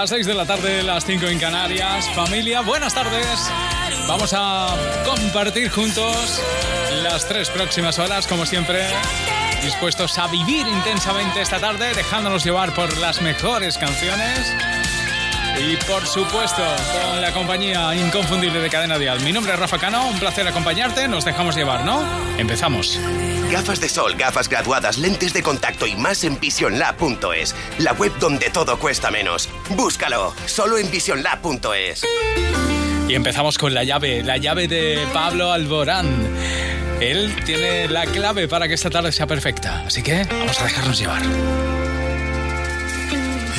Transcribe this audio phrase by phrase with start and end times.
[0.00, 2.08] Las 6 de la tarde, las 5 en Canarias.
[2.14, 3.50] Familia, buenas tardes.
[4.08, 6.40] Vamos a compartir juntos
[7.02, 8.82] las tres próximas horas, como siempre,
[9.62, 14.56] dispuestos a vivir intensamente esta tarde, dejándonos llevar por las mejores canciones
[15.58, 16.62] y por supuesto,
[17.02, 19.20] con la compañía inconfundible de Cadena Dial.
[19.20, 21.08] Mi nombre es Rafa Cano, un placer acompañarte.
[21.08, 22.02] Nos dejamos llevar, ¿no?
[22.38, 22.98] Empezamos.
[23.50, 27.54] Gafas de sol, gafas graduadas, lentes de contacto y más en visionlab.es.
[27.78, 29.48] La web donde todo cuesta menos.
[29.70, 32.04] Búscalo, solo en visionlab.es.
[33.08, 36.06] Y empezamos con la llave, la llave de Pablo Alborán.
[37.00, 39.82] Él tiene la clave para que esta tarde sea perfecta.
[39.84, 41.22] Así que vamos a dejarnos llevar.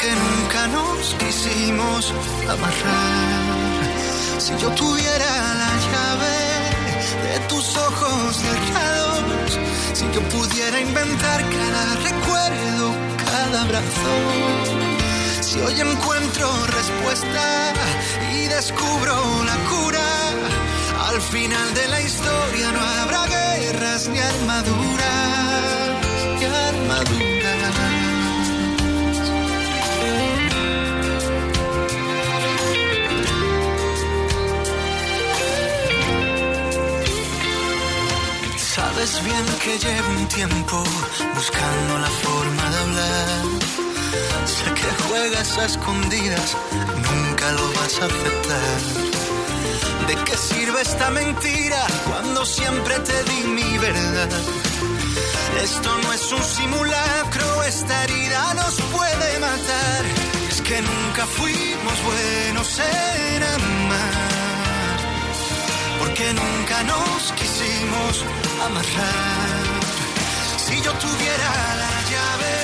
[0.00, 2.14] porque nunca nos quisimos
[2.48, 4.38] amarrar.
[4.38, 6.36] Si yo tuviera la llave
[7.28, 9.58] de tus ojos cerrados,
[9.92, 12.94] si yo pudiera inventar cada recuerdo,
[13.26, 14.12] cada abrazo,
[15.42, 17.72] si hoy encuentro respuesta
[18.32, 20.08] y descubro la cura,
[21.08, 25.40] al final de la historia no habrá guerras ni armaduras.
[39.00, 40.84] Sabes bien que llevo un tiempo
[41.34, 43.44] buscando la forma de hablar.
[44.44, 46.54] Sé que juegas a escondidas,
[47.08, 48.80] nunca lo vas a aceptar.
[50.06, 54.28] ¿De qué sirve esta mentira cuando siempre te di mi verdad?
[55.62, 60.04] Esto no es un simulacro, esta herida nos puede matar.
[60.50, 64.98] Es que nunca fuimos buenos en amar,
[66.00, 68.26] porque nunca nos quisimos
[68.66, 69.64] amarrar.
[70.56, 71.50] Si yo tuviera
[71.82, 72.56] la llave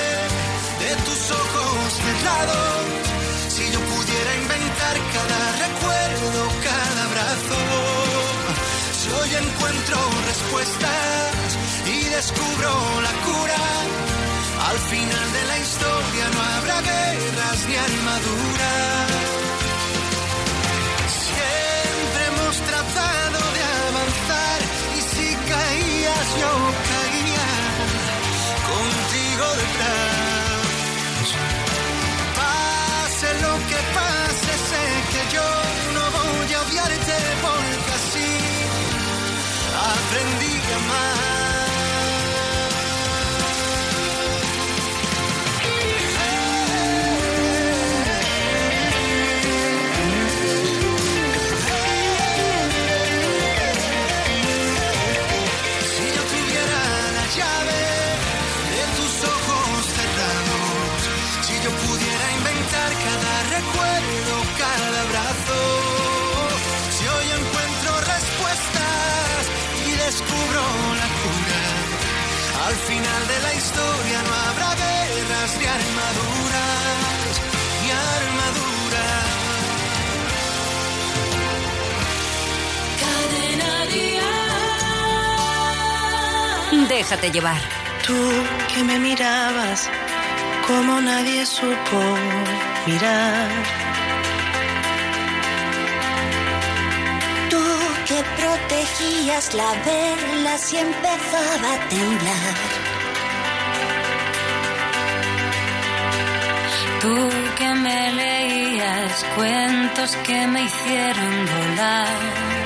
[0.83, 2.85] de tus ojos cerrados,
[3.55, 7.59] si yo pudiera inventar cada recuerdo, cada abrazo,
[8.99, 9.97] si hoy encuentro
[10.27, 12.71] respuestas y descubro
[13.07, 13.63] la cura,
[14.69, 19.46] al final de la historia no habrá guerras ni armaduras.
[26.37, 26.66] your
[87.17, 87.61] Déjate llevar.
[88.05, 88.15] Tú
[88.73, 89.89] que me mirabas
[90.67, 91.99] como nadie supo
[92.85, 93.49] mirar.
[97.49, 97.63] Tú
[98.07, 102.55] que protegías la verla si empezaba a temblar.
[107.01, 112.56] Tú que me leías cuentos que me hicieron volar.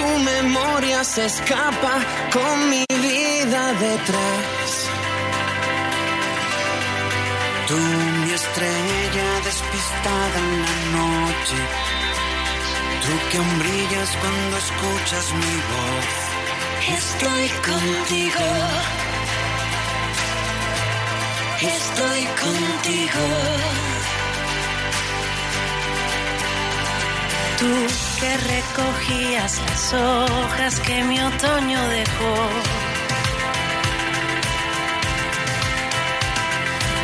[0.00, 1.94] Tu memoria se escapa
[2.32, 4.70] con mi vida detrás.
[7.68, 7.80] Tú,
[8.22, 11.58] mi estrella despistada en la noche.
[13.04, 16.08] Tú que brillas cuando escuchas mi voz.
[17.00, 18.46] Estoy contigo.
[21.76, 23.99] Estoy contigo.
[27.60, 27.66] Tú
[28.18, 32.34] que recogías las hojas que mi otoño dejó.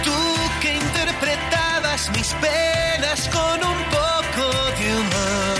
[0.02, 0.18] Tú
[0.62, 1.66] que interpretas
[1.96, 4.44] calmas mis penas con un poco
[4.78, 5.58] de humor.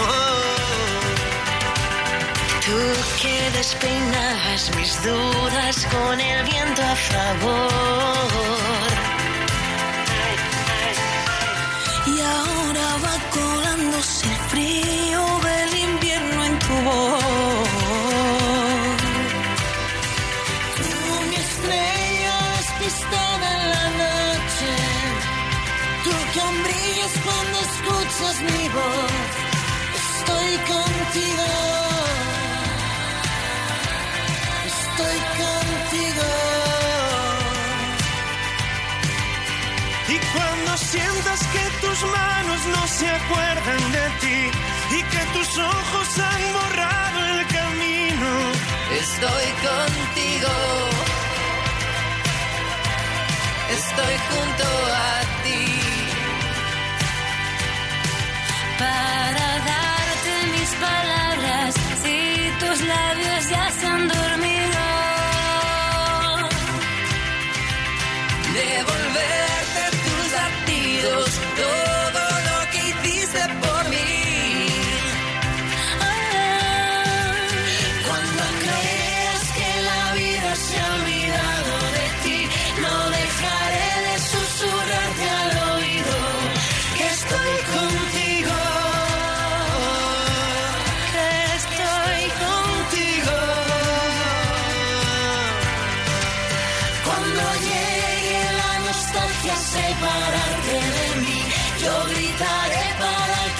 [0.00, 0.44] Oh.
[2.66, 2.78] Tú
[3.20, 8.93] que despeinabas mis dudas con el viento a favor.
[12.24, 17.24] Ahora va colándose el frío del invierno en tu voz.
[20.76, 20.90] Tú
[21.30, 24.72] mi estrella despistada en la noche.
[26.04, 29.12] Tú que aún brillas cuando escuchas mi voz.
[30.02, 31.46] Estoy contigo.
[34.72, 36.28] Estoy contigo.
[40.08, 44.50] Y cuando sientas que tus manos no se acuerdan de ti
[44.96, 48.30] y que tus ojos han borrado el camino,
[49.02, 50.52] Estoy contigo.
[53.78, 54.66] Estoy junto
[55.08, 55.64] a ti.
[58.78, 62.18] para darte mis palabras si
[62.60, 64.33] tus labios ya se han dormido.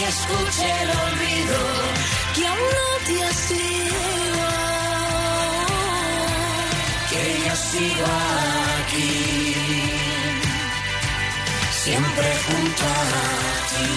[0.04, 1.58] Que escuche el olvido
[2.34, 4.48] que aún no te has ido,
[7.10, 8.06] que yo sigo
[8.80, 9.54] aquí,
[11.84, 13.06] siempre junto a
[13.70, 13.92] ti.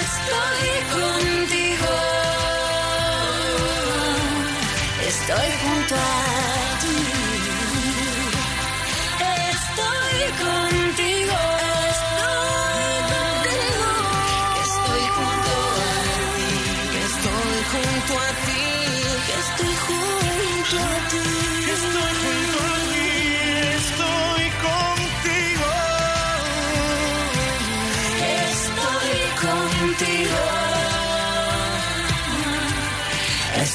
[0.00, 1.94] Estoy contigo,
[5.08, 5.98] estoy junto a
[6.62, 6.67] ti.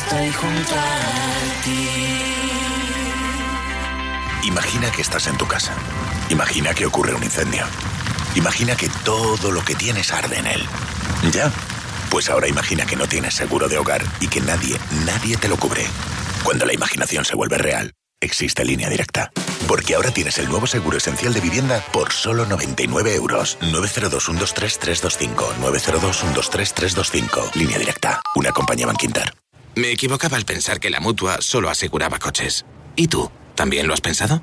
[0.10, 1.90] Junto a ti.
[4.44, 5.74] Imagina que estás en tu casa.
[6.30, 7.66] Imagina que ocurre un incendio.
[8.36, 10.66] Imagina que todo lo que tienes arde en él.
[11.32, 11.52] ¿Ya?
[12.10, 15.58] Pues ahora imagina que no tienes seguro de hogar y que nadie, nadie te lo
[15.58, 15.86] cubre.
[16.44, 19.32] Cuando la imaginación se vuelve real, existe línea directa.
[19.68, 23.58] Porque ahora tienes el nuevo seguro esencial de vivienda por solo 99 euros.
[23.62, 25.56] 902-123-325.
[25.62, 27.56] 902-123-325.
[27.56, 28.22] Línea directa.
[28.36, 29.43] Una compañía Banquinter.
[29.76, 32.66] Me equivocaba al pensar que la mutua solo aseguraba coches.
[32.96, 33.32] ¿Y tú?
[33.56, 34.42] ¿También lo has pensado?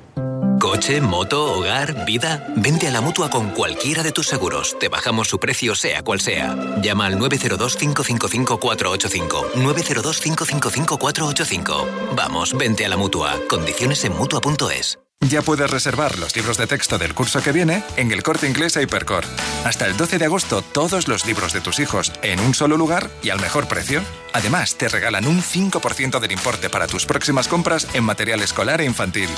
[0.60, 2.46] Coche, moto, hogar, vida.
[2.56, 4.78] Vente a la mutua con cualquiera de tus seguros.
[4.78, 6.54] Te bajamos su precio, sea cual sea.
[6.82, 9.52] Llama al 902-555-485.
[9.54, 12.14] 902-555-485.
[12.14, 13.40] Vamos, vente a la mutua.
[13.48, 14.98] Condiciones en mutua.es.
[15.28, 18.78] Ya puedes reservar los libros de texto del curso que viene en el corte inglés
[18.78, 19.24] a Hipercor.
[19.64, 23.10] Hasta el 12 de agosto, todos los libros de tus hijos en un solo lugar
[23.22, 24.00] y al mejor precio.
[24.32, 28.86] Además, te regalan un 5% del importe para tus próximas compras en material escolar e
[28.86, 29.28] infantil.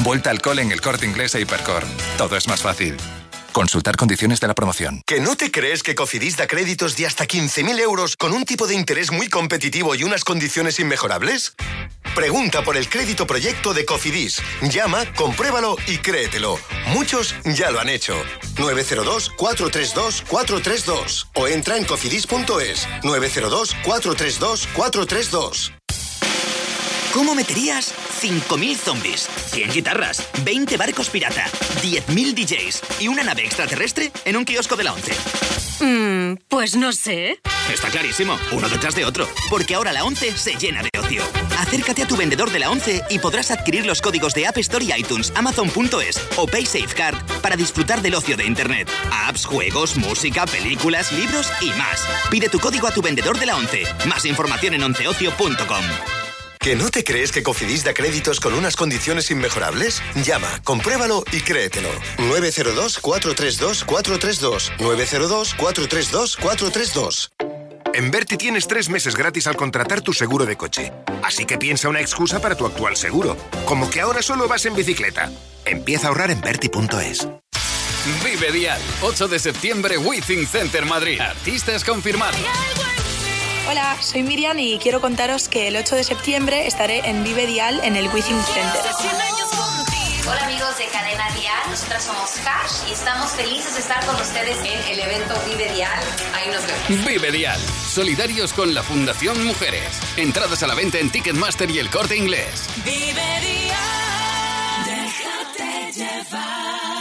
[0.00, 1.84] Vuelta al cole en el corte inglés a Hipercor.
[2.18, 2.96] Todo es más fácil.
[3.52, 5.02] Consultar condiciones de la promoción.
[5.06, 8.66] ¿Que no te crees que Cofidis da créditos de hasta 15.000 euros con un tipo
[8.66, 11.54] de interés muy competitivo y unas condiciones inmejorables?
[12.14, 14.40] Pregunta por el crédito proyecto de Cofidis.
[14.62, 16.58] Llama, compruébalo y créetelo.
[16.88, 18.14] Muchos ya lo han hecho.
[18.56, 22.88] 902-432-432 o entra en cofidis.es.
[23.02, 25.72] 902-432-432.
[27.12, 31.46] ¿Cómo meterías 5.000 zombies, 100 guitarras, 20 barcos pirata,
[31.82, 35.12] 10.000 DJs y una nave extraterrestre en un kiosco de la 11?
[35.80, 37.40] Mm, pues no sé.
[37.72, 41.22] Está clarísimo, uno detrás de otro, porque ahora la 11 se llena de ocio.
[41.58, 44.84] Acércate a tu vendedor de la 11 y podrás adquirir los códigos de App Store
[44.84, 48.90] y iTunes, Amazon.es o PaySafeCard para disfrutar del ocio de Internet.
[49.10, 52.06] Apps, juegos, música, películas, libros y más.
[52.30, 53.84] Pide tu código a tu vendedor de la 11.
[54.06, 56.19] Más información en onceocio.com.
[56.62, 60.02] ¿Que no te crees que Cofidis da créditos con unas condiciones inmejorables?
[60.22, 61.88] Llama, compruébalo y créetelo.
[62.18, 64.76] 902-432-432.
[64.76, 67.30] 902-432-432.
[67.94, 70.92] En Berti tienes tres meses gratis al contratar tu seguro de coche.
[71.22, 73.38] Así que piensa una excusa para tu actual seguro.
[73.64, 75.32] Como que ahora solo vas en bicicleta.
[75.64, 77.26] Empieza a ahorrar en Berti.es.
[78.22, 81.20] Vive Dial, 8 de septiembre, Withing Center Madrid.
[81.20, 82.38] Artistas confirmados.
[83.70, 87.80] Hola, soy Miriam y quiero contaros que el 8 de septiembre estaré en Vive Dial
[87.84, 88.80] en el Withing Center.
[90.28, 94.58] Hola amigos de Cadena Dial, nosotras somos Cash y estamos felices de estar con ustedes
[94.58, 96.00] en el evento Vive Dial.
[96.34, 97.06] Ahí nos vemos.
[97.06, 100.00] Vive Dial, solidarios con la Fundación Mujeres.
[100.16, 102.66] Entradas a la venta en Ticketmaster y el corte inglés.
[102.84, 106.99] Vive Dial, déjate llevar.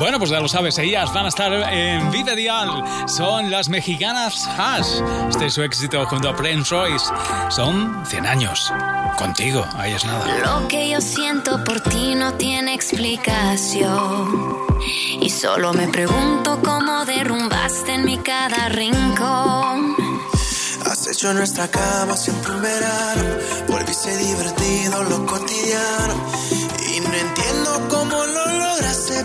[0.00, 2.82] Bueno, pues ya lo sabes, ellas van a estar en Vida Dial.
[3.06, 5.02] Son las mexicanas Hash.
[5.28, 7.04] Este es su éxito junto a Prince Royce.
[7.50, 8.72] Son 100 años.
[9.18, 10.38] Contigo, ahí es nada.
[10.38, 14.56] Lo que yo siento por ti no tiene explicación.
[15.20, 19.96] Y solo me pregunto cómo derrumbaste en mi cada rincón.
[20.86, 23.22] Has hecho nuestra cama siempre un verano.
[23.68, 26.14] Volviste divertido lo cotidiano.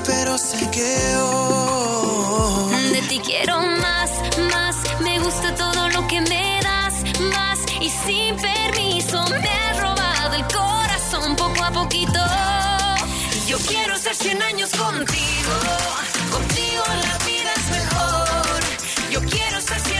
[0.05, 2.89] Pero sé que hoy.
[2.91, 4.11] De ti quiero más,
[4.53, 4.75] más.
[5.01, 6.93] Me gusta todo lo que me das,
[7.33, 7.59] más.
[7.81, 12.19] Y sin permiso me has robado el corazón poco a poquito.
[13.47, 15.55] Yo quiero estar 100 años contigo.
[16.31, 18.59] Contigo la vida es mejor.
[19.11, 19.94] Yo quiero estar 100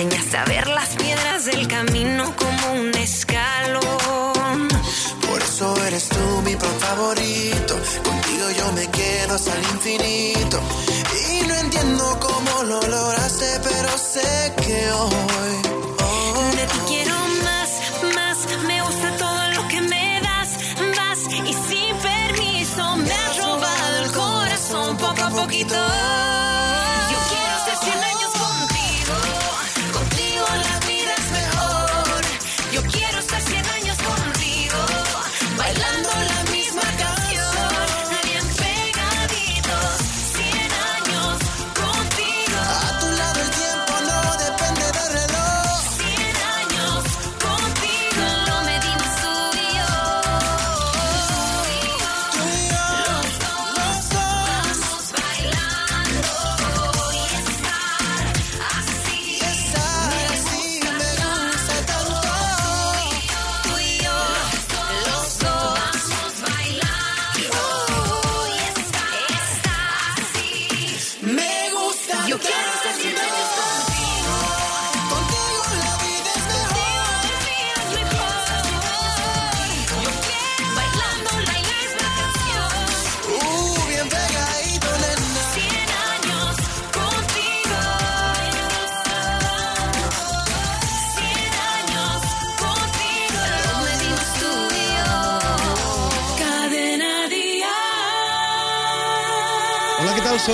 [0.00, 4.68] enseñaste a ver las piedras del camino como un escalón.
[5.28, 7.74] Por eso eres tú mi pro favorito.
[8.02, 10.58] Contigo yo me quedo hasta el infinito.
[11.28, 15.56] Y no entiendo cómo lo lograste, pero sé que hoy.
[16.06, 17.70] hoy De ti quiero más,
[18.14, 18.38] más.
[18.66, 20.50] Me gusta todo lo que me das,
[20.96, 21.18] vas.
[21.50, 25.76] Y sin permiso me has robado el corazón poco a poquito.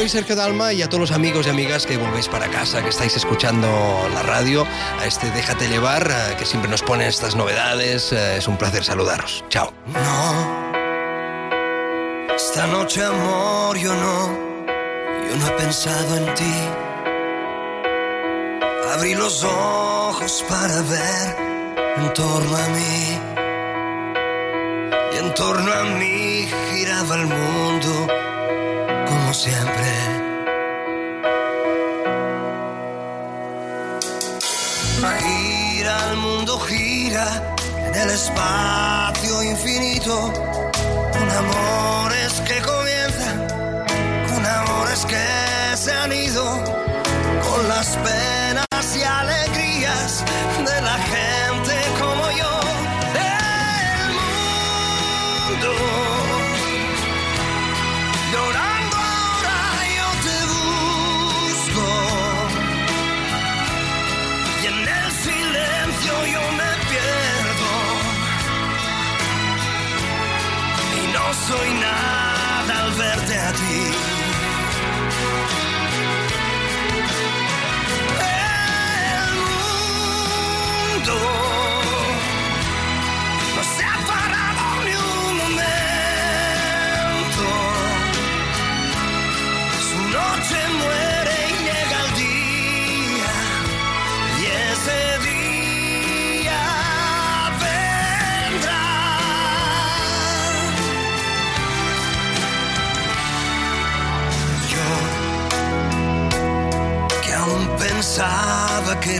[0.09, 3.17] Sergio Dalma y a todos los amigos y amigas que volvéis para casa, que estáis
[3.17, 3.69] escuchando
[4.15, 4.67] la radio,
[5.01, 8.13] a este Déjate llevar, eh, que siempre nos pone estas novedades.
[8.13, 9.45] eh, Es un placer saludaros.
[9.49, 9.73] Chao.
[9.87, 10.67] No.
[12.35, 14.29] Esta noche, amor, yo no.
[15.31, 16.55] Yo no he pensado en ti.
[18.95, 21.37] Abrí los ojos para ver
[21.99, 23.21] en torno a mí.
[25.13, 28.07] Y en torno a mí giraba el mundo
[29.27, 29.87] como siempre.
[35.19, 37.57] Gira el mundo, gira
[37.89, 40.33] en el espacio infinito.
[41.13, 43.49] Con amores que comienzan,
[44.29, 46.45] con amores que se han ido,
[47.49, 48.26] con las penas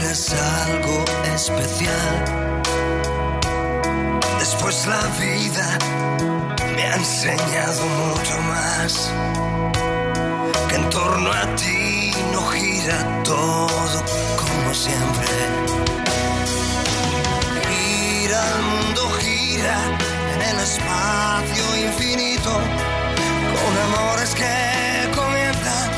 [0.07, 1.03] eras algo
[1.35, 2.15] especial.
[4.39, 5.77] Después la vida
[6.75, 9.11] me ha enseñado mucho más.
[10.69, 14.03] Que en torno a ti no gira todo
[14.37, 15.27] como siempre.
[17.69, 19.77] Gira el mundo, gira
[20.35, 22.51] en el espacio infinito.
[23.59, 25.89] Con amores que comienzan,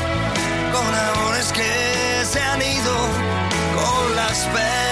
[0.72, 1.79] con amores que
[4.30, 4.89] con las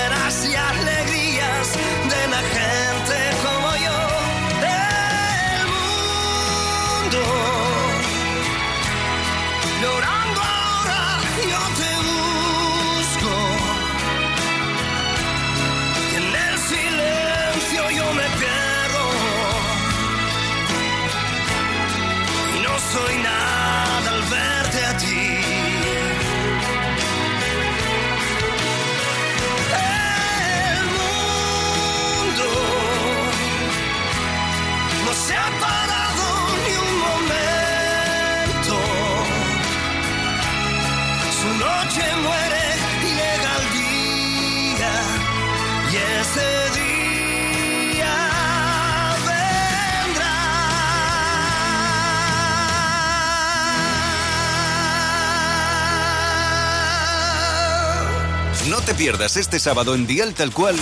[59.08, 60.76] pierdas este sábado en Dial Tal Cual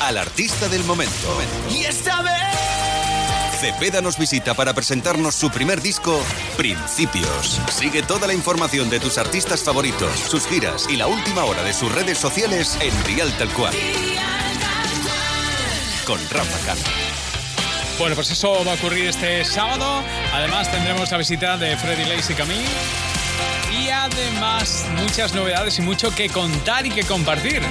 [0.00, 1.40] al artista del momento.
[1.70, 2.34] Y esta vez
[3.60, 6.20] Cepeda nos visita para presentarnos su primer disco,
[6.56, 7.60] Principios.
[7.70, 11.72] Sigue toda la información de tus artistas favoritos, sus giras y la última hora de
[11.72, 13.74] sus redes sociales en Dial Tal Cual.
[16.04, 16.80] Con Rafa Cano.
[18.00, 20.02] Bueno, pues eso va a ocurrir este sábado.
[20.32, 23.09] Además tendremos la visita de Freddy Lace y Camille.
[23.80, 27.62] Y además muchas novedades y mucho que contar y que compartir.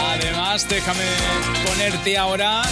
[0.00, 1.04] Además, déjame
[1.64, 2.62] ponerte ahora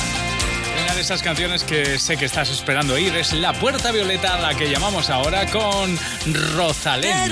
[0.83, 3.14] una de esas canciones que sé que estás esperando oír.
[3.16, 5.99] Es La Puerta Violeta, la que llamamos ahora con
[6.57, 7.31] Rosalén.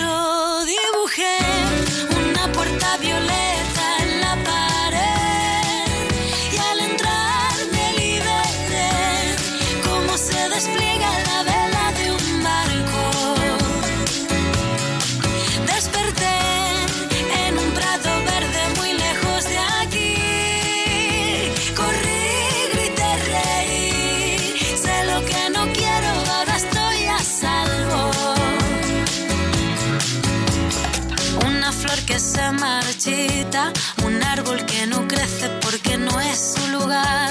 [34.05, 37.24] Un árbol que no crece porque no es su lugar.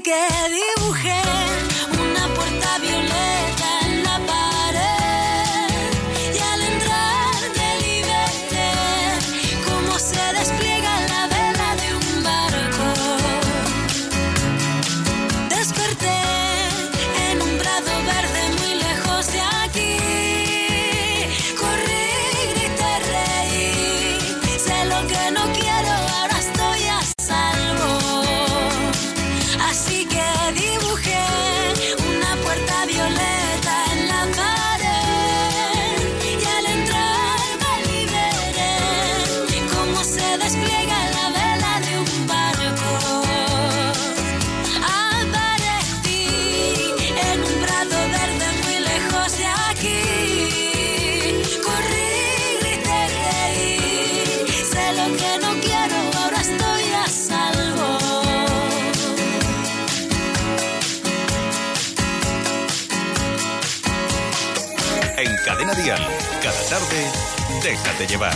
[0.00, 0.12] Que
[0.50, 1.43] dibujé
[65.16, 66.00] En Cadena Dial,
[66.42, 67.06] cada tarde,
[67.62, 68.34] déjate llevar.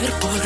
[0.00, 0.37] четверть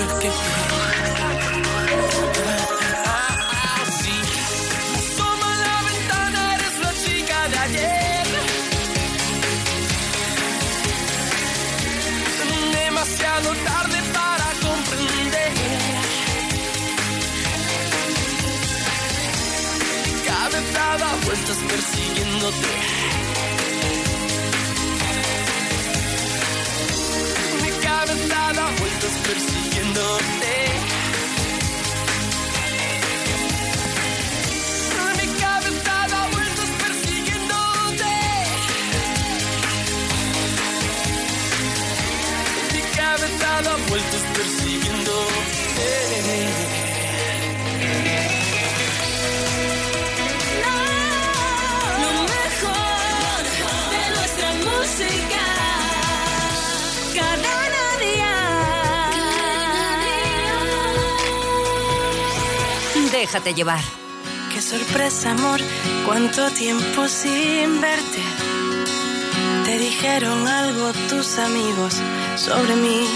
[63.13, 63.85] Déjate llevar.
[64.55, 65.61] Qué sorpresa, amor,
[66.07, 68.23] cuánto tiempo sin verte.
[69.67, 71.95] Te dijeron algo tus amigos
[72.37, 73.07] sobre mí.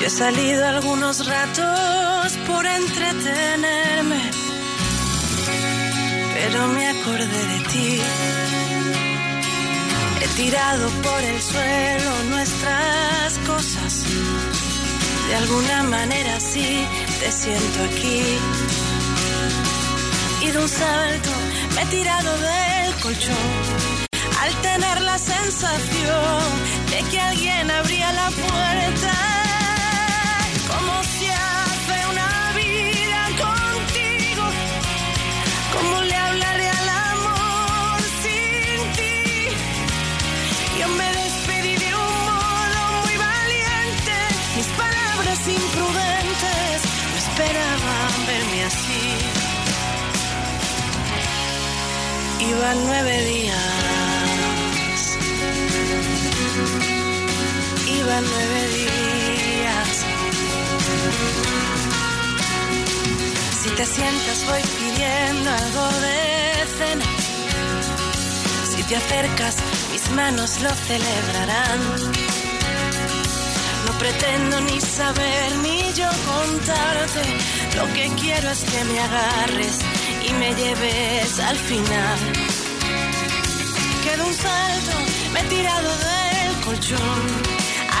[0.00, 4.30] Yo he salido algunos ratos por entretenerme,
[6.34, 8.00] pero me acordé de ti.
[10.22, 14.04] He tirado por el suelo nuestras cosas.
[15.28, 16.84] De alguna manera sí
[17.20, 18.22] te siento aquí.
[20.42, 21.30] Y de un salto
[21.74, 23.50] me he tirado del colchón
[24.42, 26.42] al tener la sensación
[26.90, 29.13] de que alguien abría la puerta.
[52.56, 53.56] iban nueve días.
[57.98, 59.90] Iban nueve días.
[63.62, 66.18] Si te sientas voy pidiendo algo de
[66.78, 67.06] cena.
[68.70, 69.56] Si te acercas,
[69.92, 71.80] mis manos lo celebrarán.
[73.86, 77.22] No pretendo ni saber ni yo contarte.
[77.76, 79.78] Lo que quiero es que me agarres
[80.28, 82.18] y me lleves al final.
[84.04, 84.96] Quedo un salto,
[85.32, 87.22] me he tirado del colchón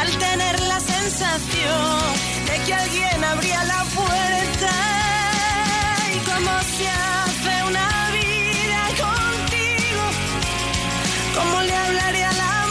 [0.00, 2.00] al tener la sensación
[2.46, 4.72] de que alguien abría la puerta
[6.14, 10.04] y como se hace una vida contigo,
[11.36, 12.63] ¿cómo le hablaré a la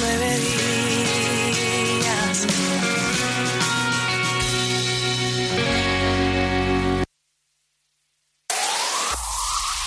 [0.00, 0.54] nueve días.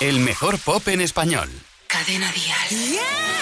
[0.00, 1.50] El mejor pop en español.
[1.88, 2.68] Cadena Dial.
[2.70, 3.37] Mira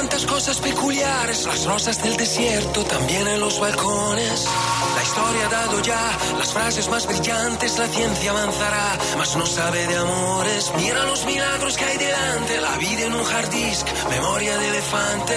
[0.00, 4.48] cuántas cosas peculiares, las rosas del desierto, también en los balcones.
[4.96, 9.86] La historia ha dado ya las frases más brillantes, la ciencia avanzará, mas no sabe
[9.86, 10.72] de amores.
[10.78, 15.36] Mira los milagros que hay delante, la vida en un hard disk, memoria de elefante.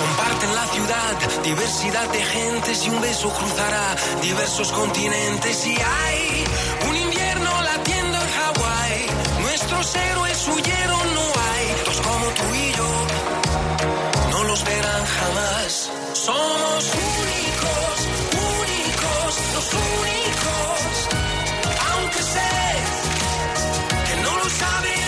[0.00, 5.64] Comparten la ciudad, diversidad de gentes y un beso cruzará diversos continentes.
[5.64, 6.44] Y hay
[6.88, 9.06] un invierno latiendo en Hawái,
[9.42, 12.75] nuestros héroes huyeron, no hay dos como tú y yo
[14.56, 15.90] no los verán jamás.
[16.12, 17.96] Somos únicos,
[18.56, 21.08] únicos, los únicos.
[21.92, 22.50] Aunque sé
[24.06, 25.05] que no lo sabe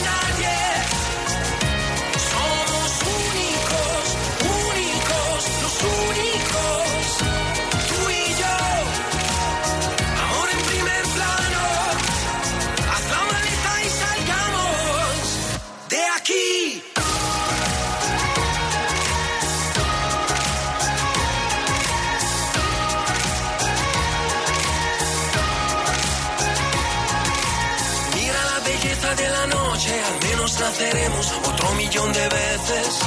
[30.68, 33.00] naceremos otro millón de veces.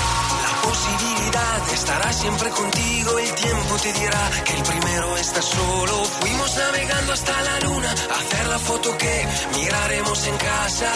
[0.45, 5.95] La posibilidad estará siempre contigo, el tiempo te dirá que el primero está solo.
[6.21, 10.91] Fuimos navegando hasta la luna, a hacer la foto que miraremos en casa.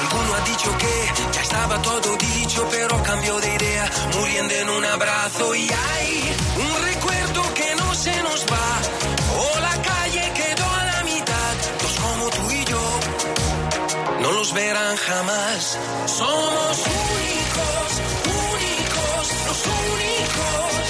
[0.00, 0.94] Alguno ha dicho que
[1.34, 5.54] ya estaba todo dicho, pero cambió de idea, muriendo en un abrazo.
[5.54, 8.68] Y hay un recuerdo que no se nos va,
[14.42, 15.78] no los verán jamás.
[16.06, 20.81] Somos únicos, únicos, los únicos.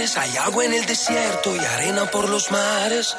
[0.00, 3.14] Hay agua en el desierto y arena por los mares.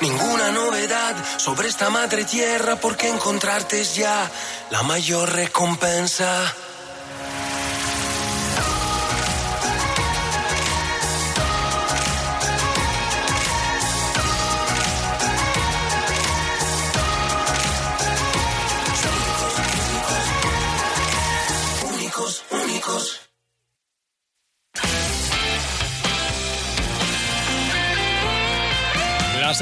[0.00, 4.28] Ninguna novedad sobre esta madre tierra porque encontrarte es ya
[4.70, 6.52] la mayor recompensa.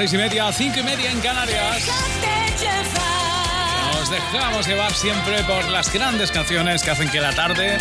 [0.02, 1.88] Seis y media, cinco y media en Canarias.
[4.10, 7.78] dejamos llevar siempre por las grandes canciones que hacen que la tarde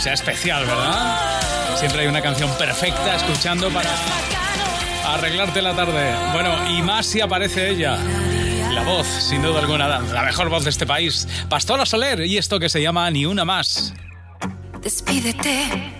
[0.00, 1.76] sea especial, ¿verdad?
[1.76, 3.88] Siempre hay una canción perfecta escuchando para
[5.14, 6.12] arreglarte la tarde.
[6.32, 7.98] Bueno, y más si aparece ella.
[8.72, 11.28] La voz, sin duda alguna, la mejor voz de este país.
[11.48, 13.94] Pastora Soler y esto que se llama Ni una más.
[14.82, 15.99] Despídete,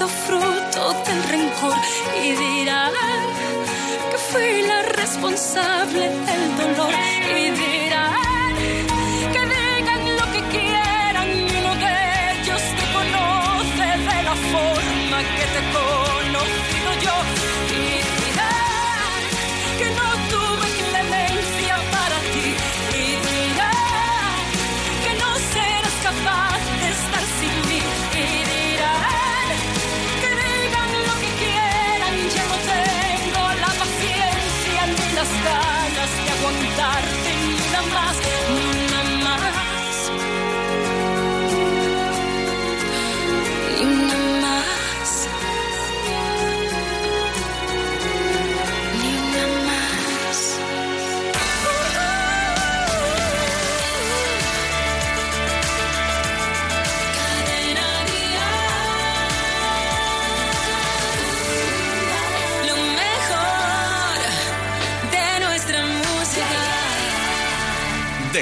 [0.00, 1.74] Sido fruto del rencor
[2.24, 2.92] y dirán
[4.10, 7.09] que fui la responsable del dolor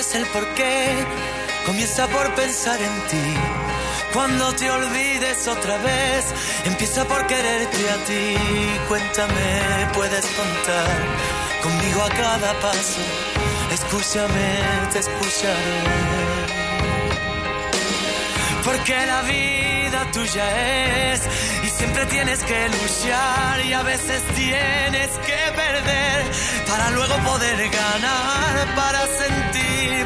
[0.00, 1.04] preguntes el por qué,
[1.66, 3.34] comienza por pensar en ti.
[4.12, 6.24] Cuando te olvides otra vez,
[6.64, 8.36] empieza por quererte a ti.
[8.88, 10.96] Cuéntame, puedes contar
[11.62, 13.02] conmigo a cada paso.
[13.72, 14.48] Escúchame,
[14.92, 16.20] te escucharé.
[18.64, 21.20] Porque la vida tuya es
[21.64, 26.24] y siempre tienes que luchar y a veces tienes que perder
[26.68, 29.49] para luego poder ganar, para sentir,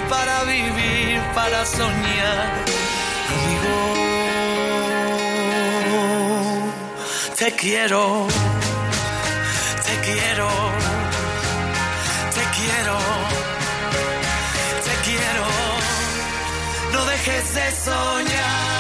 [0.09, 2.64] para vivir, para soñar.
[3.35, 3.76] Amigo,
[7.39, 8.26] te quiero,
[9.87, 10.49] te quiero,
[12.37, 12.97] te quiero,
[14.87, 15.47] te quiero.
[16.93, 18.74] No dejes de soñar.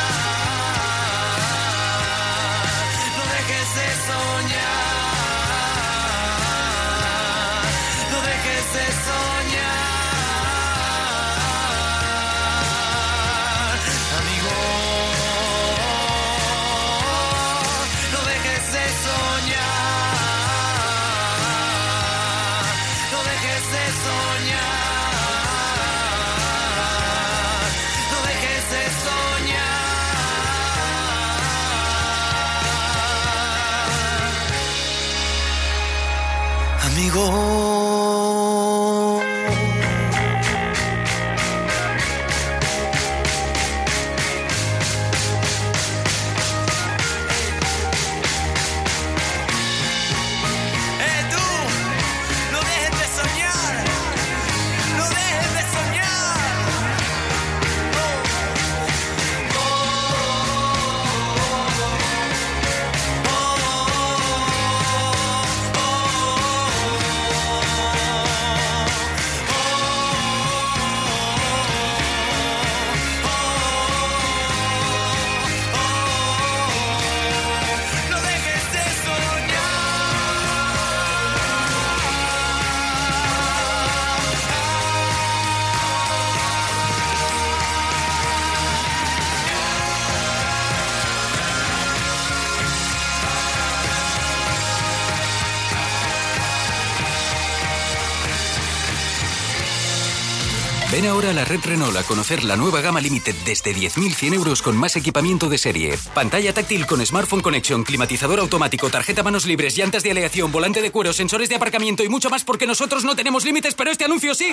[101.24, 104.76] Ahora a la red Renault a conocer la nueva gama Limited desde 10.100 euros con
[104.76, 105.98] más equipamiento de serie.
[106.14, 110.90] Pantalla táctil con Smartphone Connection, climatizador automático, tarjeta manos libres, llantas de aleación, volante de
[110.90, 114.34] cuero, sensores de aparcamiento y mucho más porque nosotros no tenemos límites, pero este anuncio
[114.34, 114.52] sí.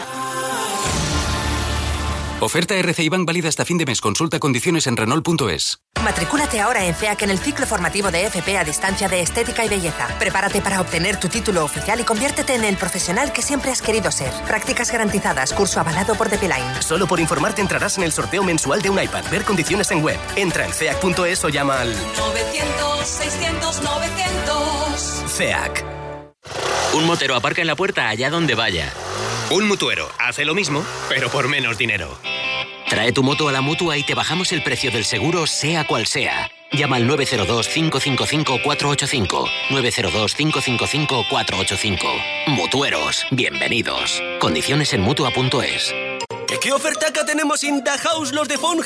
[2.40, 4.02] Oferta RCI Bank válida hasta fin de mes.
[4.02, 5.80] Consulta condiciones en Renault.es.
[6.04, 9.70] Matricúlate ahora en FEAC en el ciclo formativo de FP a distancia de Estética y
[9.70, 10.08] Belleza.
[10.18, 14.12] Prepárate para obtener tu título oficial y conviértete en el profesional que siempre has querido
[14.12, 14.32] ser.
[14.48, 16.82] Prácticas garantizadas, curso avalado por Depiline.
[16.82, 19.26] Solo por informarte entrarás en el sorteo mensual de un iPad.
[19.30, 20.18] Ver condiciones en web.
[20.36, 25.24] Entra en feac.es o llama al 900, 600, 900.
[25.28, 25.86] FEAC.
[26.94, 28.92] Un motero aparca en la puerta allá donde vaya.
[29.52, 32.18] Un mutuero hace lo mismo, pero por menos dinero.
[32.92, 36.08] Trae tu moto a la mutua y te bajamos el precio del seguro, sea cual
[36.08, 36.52] sea.
[36.74, 39.50] Llama al 902-555-485.
[39.70, 42.48] 902-555-485.
[42.48, 44.22] Mutueros, bienvenidos.
[44.42, 45.96] Condiciones en mutua.es.
[46.46, 47.92] ¿Qué, ¿Qué ofertaca tenemos in the
[48.34, 48.82] los de Phone?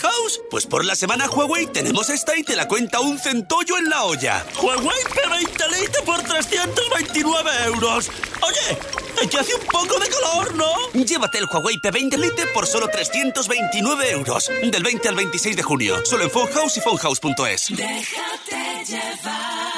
[0.52, 4.04] Pues por la semana Huawei tenemos esta y te la cuenta un centollo en la
[4.04, 4.46] olla.
[4.62, 8.12] Huawei P20 Lite por 329 euros.
[8.44, 8.78] Oye,
[9.30, 10.72] que hace un poco de calor, ¿no?
[10.94, 14.52] Llévate el Huawei P20 Lite por solo 329 euros.
[14.62, 16.06] Del 20 al 26 de junio.
[16.06, 17.68] Solo en Phone House y phonehouse.es.
[17.70, 19.76] Déjate llevar.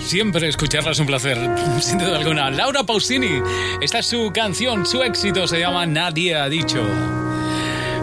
[0.00, 1.38] Siempre escucharla es un placer,
[1.80, 2.50] sin duda alguna.
[2.50, 3.42] Laura Pausini,
[3.80, 6.82] esta es su canción, su éxito se llama Nadie ha dicho.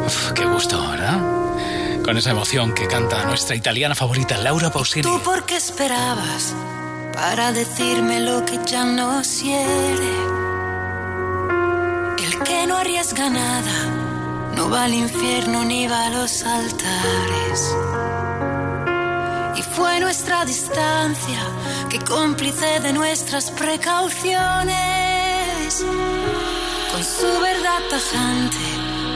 [0.06, 1.20] Uf, qué gusto, ¿verdad?
[2.04, 5.04] Con esa emoción que canta nuestra italiana favorita, Laura Pausini.
[5.04, 6.56] ¿Tú por qué esperabas
[7.18, 10.14] para decirme lo que ya no quiere?
[12.26, 13.76] El que no arriesga nada
[14.56, 17.76] no va al infierno ni va a los altares.
[19.56, 21.40] Y fue nuestra distancia
[21.90, 25.84] que cómplice de nuestras precauciones.
[26.92, 28.58] Con su verdad tajante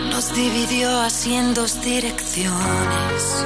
[0.09, 3.45] nos dividió así en dos direcciones.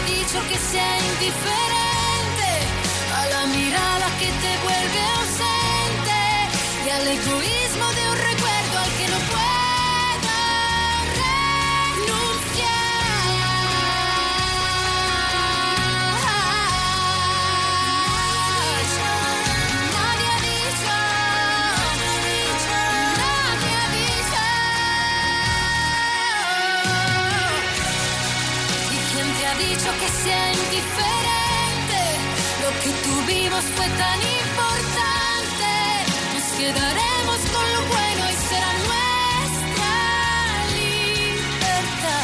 [0.00, 2.50] nadie ha dicho que sea indiferente
[3.14, 6.18] a la mirada que te vuelve ausente
[6.86, 8.39] y al egoísmo de un recuerdo
[30.22, 32.00] sea indiferente?
[32.62, 35.72] Lo que tuvimos fue tan importante.
[36.34, 39.94] Nos quedaremos con lo bueno y será nuestra
[40.78, 42.20] libertad.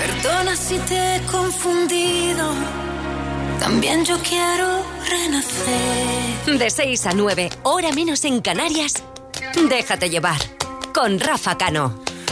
[0.00, 2.54] Perdona si te he confundido.
[3.60, 6.58] También yo quiero renacer.
[6.58, 8.94] De 6 a 9, hora menos en Canarias.
[9.68, 10.40] Déjate llevar.
[10.92, 12.01] Con Rafa Cano.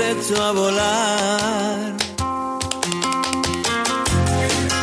[0.00, 1.96] a volar.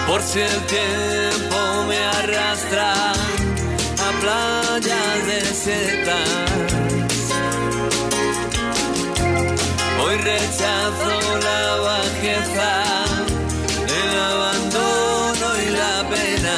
[0.08, 1.58] Por si el tiempo
[1.88, 6.30] me arrastra a playas desiertas.
[10.04, 11.16] Hoy rechazo
[11.48, 12.72] la bajeza,
[14.00, 16.58] el abandono y la pena.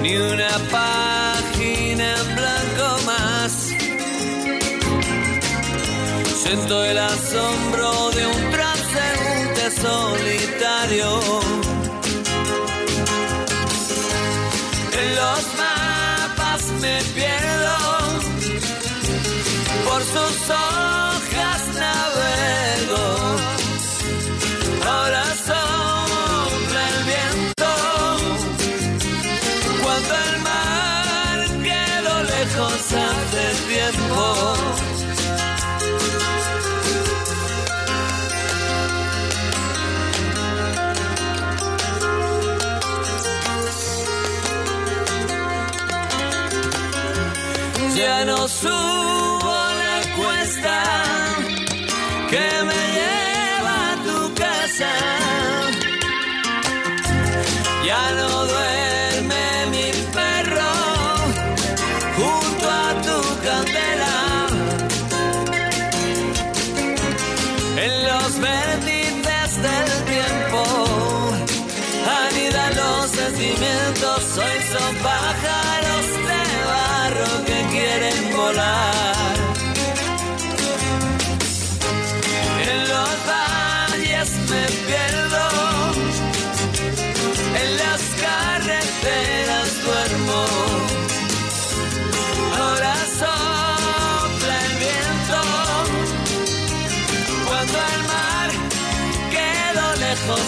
[0.00, 1.03] Ni una página
[6.54, 11.43] Siento el asombro de un transeúnte solitario.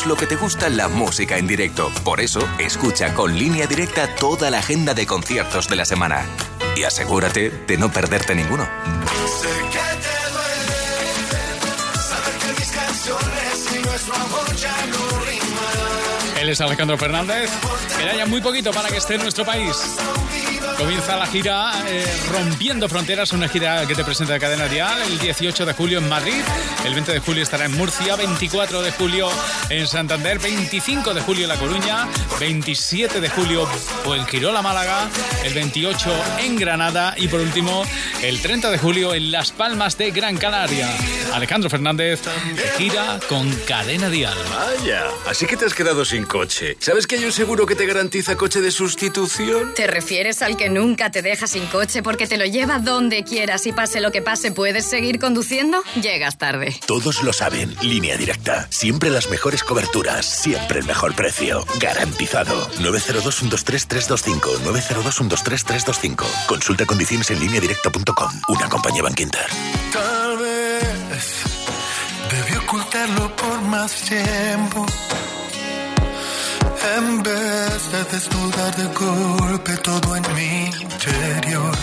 [0.00, 1.90] Sabemos lo que te gusta la música en directo.
[2.04, 6.24] Por eso, escucha con línea directa toda la agenda de conciertos de la semana.
[6.76, 8.66] Y asegúrate de no perderte ninguno.
[9.70, 9.78] Que
[16.34, 16.40] que.
[16.40, 17.50] Él es Alejandro Fernández.
[17.98, 19.76] Queda ya muy poquito para que esté en nuestro país.
[20.80, 25.18] Comienza la gira eh, Rompiendo Fronteras, una gira que te presenta de Cadena Dial el
[25.18, 26.40] 18 de julio en Madrid,
[26.86, 29.28] el 20 de julio estará en Murcia, 24 de julio
[29.68, 32.08] en Santander, 25 de julio en La Coruña,
[32.40, 33.68] 27 de julio
[34.06, 35.10] en Girola, Málaga,
[35.44, 37.84] el 28 en Granada y por último
[38.22, 40.88] el 30 de julio en Las Palmas de Gran Canaria.
[41.32, 42.20] Alejandro Fernández
[42.54, 44.36] de gira con Cadena Dial.
[44.50, 46.76] Vaya, así que te has quedado sin coche.
[46.80, 49.74] ¿Sabes que hay un seguro que te garantiza coche de sustitución?
[49.74, 53.66] ¿Te refieres al que nunca te deja sin coche porque te lo lleva donde quieras
[53.66, 55.82] y pase lo que pase puedes seguir conduciendo?
[56.00, 56.74] Llegas tarde.
[56.86, 57.74] Todos lo saben.
[57.82, 58.66] Línea directa.
[58.70, 60.26] Siempre las mejores coberturas.
[60.26, 61.64] Siempre el mejor precio.
[61.78, 62.68] Garantizado.
[62.78, 64.40] 902-123-325.
[64.64, 66.46] 902-123-325.
[66.46, 68.30] Consulta condiciones en línea directa.com.
[68.48, 69.46] Una compañía Banquinter.
[69.92, 71.19] Tal vez
[72.30, 74.86] debí ocultarlo por más tiempo.
[76.96, 81.76] En vez de desnudar de golpe todo en mi interior.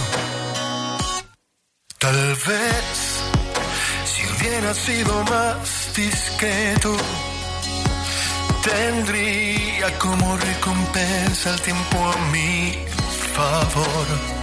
[1.99, 2.85] Tal vez
[4.05, 6.95] si hubiera sido más discreto,
[8.63, 12.73] tendría como recompensa el tiempo a mi
[13.35, 14.36] favor.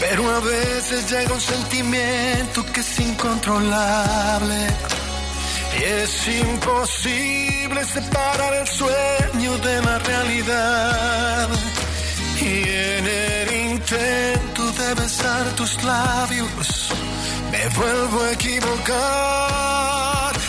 [0.00, 4.66] Pero a veces llega un sentimiento que es incontrolable.
[5.78, 11.48] Y es imposible separar el sueño de la realidad.
[12.40, 16.90] Y en el intento de besar tus labios,
[17.50, 18.78] me vuelvo a equivocar.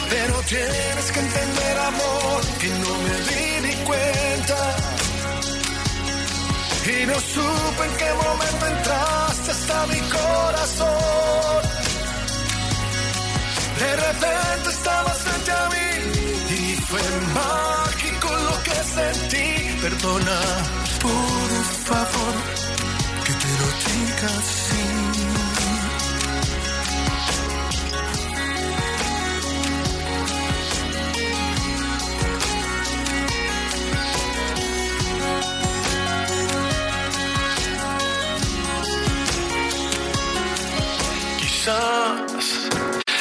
[0.09, 4.75] Pero tienes que entender, amor, que no me di ni cuenta.
[6.85, 11.61] Y no supe en qué momento entraste hasta mi corazón.
[13.79, 15.89] De repente estabas frente a mí
[16.59, 17.01] y fue
[17.33, 19.47] mágico lo que sentí.
[19.81, 20.39] Perdona,
[21.01, 22.35] por favor,
[23.25, 24.78] que te lo diga.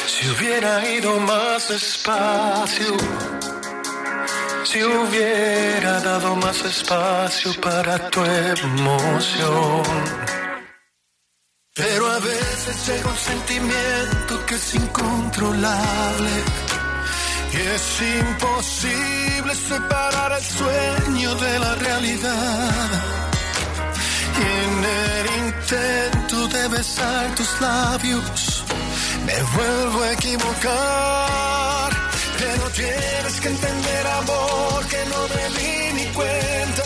[0.07, 2.97] Si hubiera ido más despacio,
[4.63, 9.83] si hubiera dado más espacio para tu emoción.
[11.73, 16.31] Pero a veces llega un sentimiento que es incontrolable
[17.53, 23.38] y es imposible separar el sueño de la realidad.
[24.39, 28.63] En el intento de besar tus labios,
[29.25, 31.89] me vuelvo a equivocar.
[32.39, 36.83] Pero tienes que entender, amor, que no me di ni cuenta.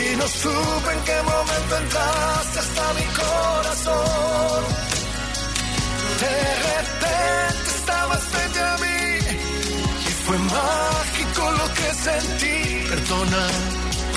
[0.00, 4.64] Y no supe en qué momento entraste hasta mi corazón.
[6.20, 6.38] De
[6.70, 9.18] repente estabas frente a mí
[10.06, 12.88] y fue mágico lo que sentí.
[12.88, 13.46] Perdona,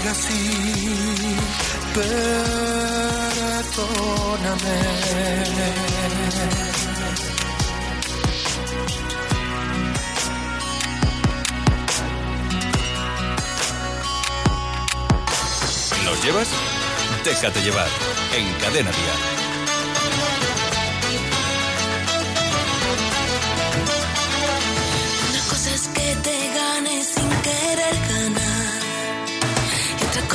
[0.00, 0.14] diga
[16.04, 16.48] ¿Nos llevas?
[17.24, 17.88] Déjate llevar
[18.34, 19.29] en Cadena Día.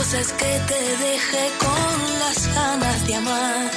[0.06, 3.72] Una cosa es que te deje con las ganas de amar.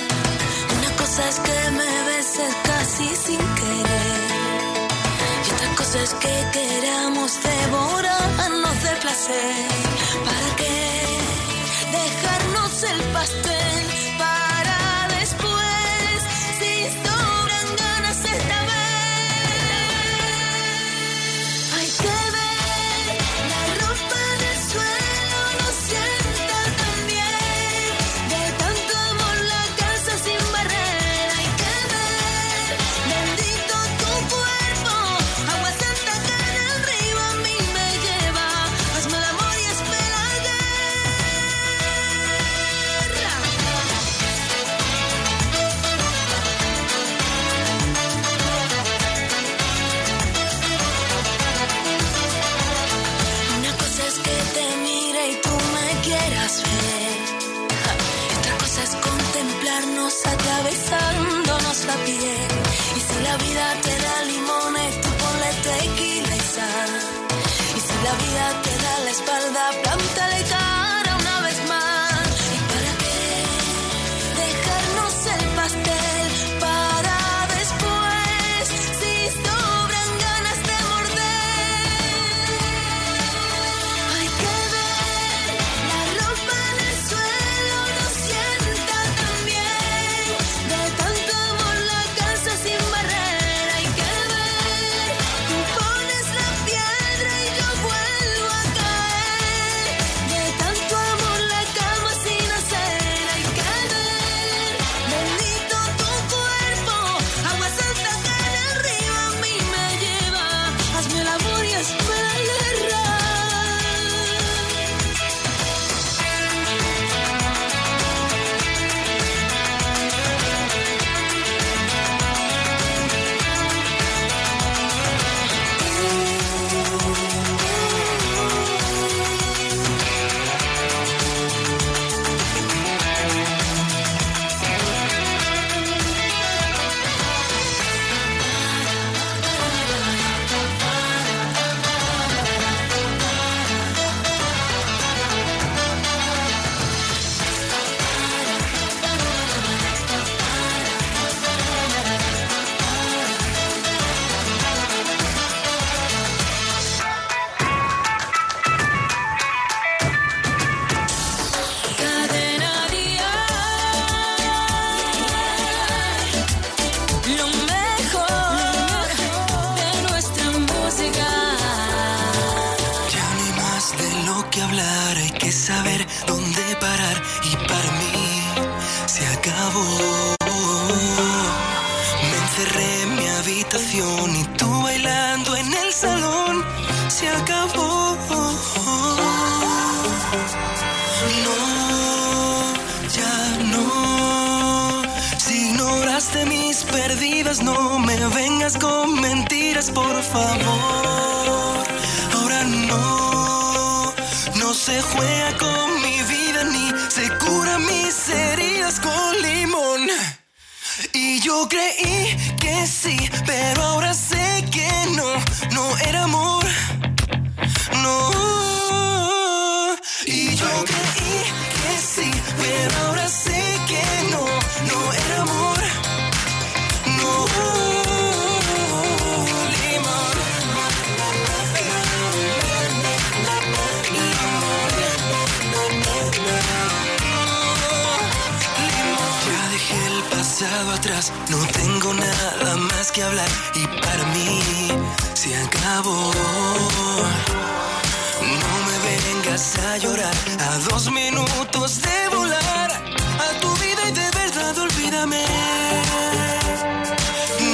[0.76, 4.29] Una cosa es que me beses casi sin querer.
[5.47, 9.68] Y otra cosa es que queramos devorarnos de placer.
[10.26, 10.91] ¿Para qué
[11.97, 13.85] dejarnos el pastel
[14.18, 16.18] para después?
[16.59, 16.91] Si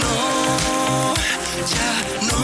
[0.03, 1.15] No,
[1.75, 1.93] ya
[2.31, 2.43] no.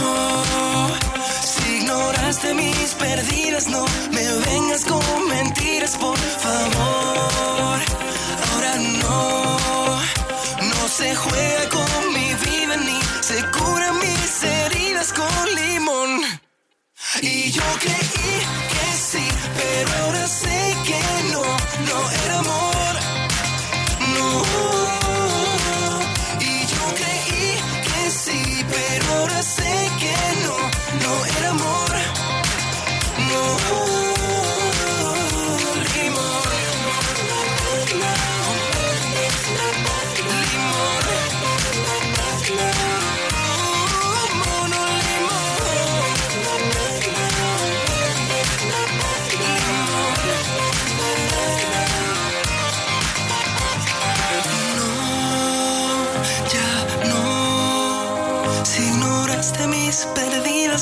[1.43, 7.79] Si ignoraste mis perdidas, no me vengas con mentiras, por favor.
[8.51, 9.99] Ahora no,
[10.69, 16.21] no se juega con mi vida ni se curan mis heridas con limón.
[17.21, 18.37] Y yo creí
[18.71, 19.25] que sí,
[19.57, 21.01] pero ahora sé que
[21.33, 21.43] no,
[21.89, 22.93] no era amor.
[24.15, 24.80] No.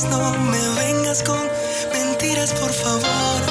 [0.07, 1.58] No me vengas con
[2.53, 3.48] por favor.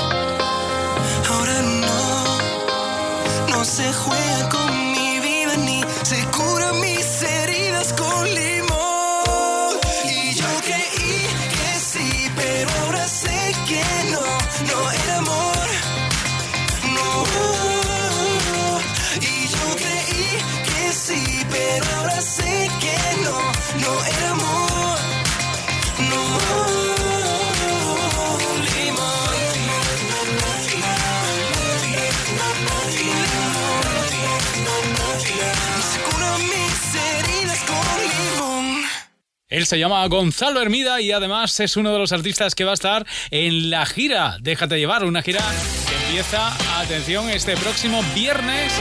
[39.58, 42.74] Él se llama Gonzalo Hermida y además es uno de los artistas que va a
[42.74, 45.40] estar en la gira Déjate llevar, una gira
[45.88, 48.72] que empieza, atención, este próximo viernes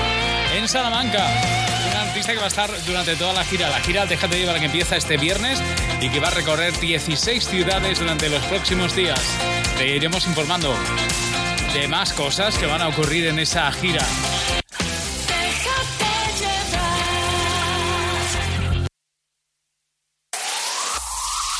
[0.55, 1.25] en Salamanca.
[1.89, 3.71] Un artista que va a estar durante toda la gira.
[3.71, 5.59] La gira Déjate llevar que empieza este viernes
[5.99, 9.19] y que va a recorrer 16 ciudades durante los próximos días.
[9.79, 10.75] Te iremos informando
[11.73, 14.05] de más cosas que van a ocurrir en esa gira.